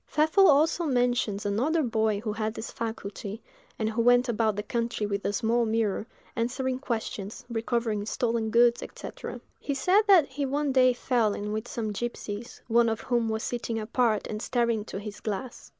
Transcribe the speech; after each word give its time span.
Pfeffel 0.07 0.47
also 0.47 0.83
mentions 0.85 1.45
another 1.45 1.83
boy 1.83 2.21
who 2.21 2.33
had 2.33 2.55
this 2.55 2.71
faculty, 2.71 3.39
and 3.77 3.87
who 3.87 4.01
went 4.01 4.27
about 4.27 4.55
the 4.55 4.63
country 4.63 5.05
with 5.05 5.23
a 5.25 5.31
small 5.31 5.63
mirror, 5.63 6.07
answering 6.35 6.79
questions, 6.79 7.45
recovering 7.51 8.07
stolen 8.07 8.49
goods, 8.49 8.81
&c. 8.95 9.09
He 9.59 9.75
said 9.75 10.01
that 10.07 10.25
he 10.27 10.43
one 10.43 10.71
day 10.71 10.91
fell 10.93 11.35
in 11.35 11.51
with 11.53 11.67
some 11.67 11.93
gipsies, 11.93 12.63
one 12.67 12.89
of 12.89 13.01
whom 13.01 13.29
was 13.29 13.43
sitting 13.43 13.77
apart 13.77 14.25
and 14.25 14.41
staring 14.41 14.79
into 14.79 14.97
this 14.97 15.19
glass. 15.19 15.69